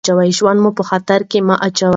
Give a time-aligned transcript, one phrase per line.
[0.37, 1.89] ژوند مو په خطر کې مه اچوئ.